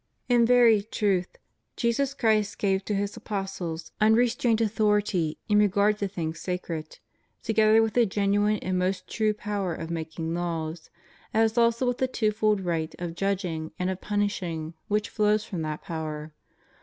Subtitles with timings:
[0.27, 1.37] In very truth
[1.77, 6.97] Jesus Christ gave to His apostles un restrained authority in regard to things sacred,
[7.43, 10.89] together with the genuine and most true power of making laws,
[11.35, 15.61] as also with the twofold right of judging and of punish ing, which flow from
[15.61, 16.33] that power.